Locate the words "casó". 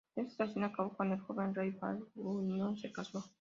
2.91-3.23